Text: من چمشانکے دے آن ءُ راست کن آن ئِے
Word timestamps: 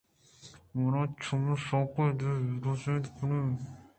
من 0.77 0.93
چمشانکے 1.23 2.05
دے 2.19 2.29
آن 2.33 2.51
ءُ 2.55 2.61
راست 2.63 3.05
کن 3.15 3.31
آن 3.37 3.49
ئِے 3.57 3.65